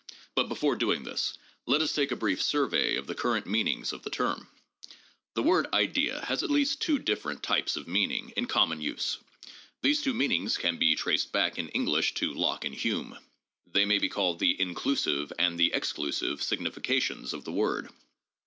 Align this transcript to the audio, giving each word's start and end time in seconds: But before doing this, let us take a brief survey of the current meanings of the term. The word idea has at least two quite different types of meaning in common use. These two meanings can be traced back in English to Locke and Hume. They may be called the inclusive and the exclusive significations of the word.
But 0.33 0.49
before 0.49 0.75
doing 0.75 1.03
this, 1.03 1.37
let 1.67 1.83
us 1.83 1.93
take 1.93 2.11
a 2.11 2.15
brief 2.15 2.41
survey 2.41 2.95
of 2.95 3.05
the 3.05 3.13
current 3.13 3.45
meanings 3.45 3.93
of 3.93 4.01
the 4.01 4.09
term. 4.09 4.47
The 5.35 5.43
word 5.43 5.67
idea 5.71 6.25
has 6.25 6.41
at 6.41 6.49
least 6.49 6.81
two 6.81 6.95
quite 6.95 7.05
different 7.05 7.43
types 7.43 7.75
of 7.77 7.87
meaning 7.87 8.33
in 8.35 8.47
common 8.47 8.81
use. 8.81 9.19
These 9.83 10.01
two 10.01 10.15
meanings 10.15 10.57
can 10.57 10.77
be 10.79 10.95
traced 10.95 11.31
back 11.31 11.59
in 11.59 11.69
English 11.69 12.15
to 12.15 12.33
Locke 12.33 12.65
and 12.65 12.73
Hume. 12.73 13.15
They 13.71 13.85
may 13.85 13.99
be 13.99 14.09
called 14.09 14.39
the 14.39 14.59
inclusive 14.59 15.31
and 15.37 15.59
the 15.59 15.71
exclusive 15.71 16.41
significations 16.41 17.31
of 17.31 17.43
the 17.43 17.51
word. 17.51 17.89